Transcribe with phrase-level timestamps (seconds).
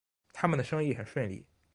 [0.33, 1.45] 他们的生意很顺利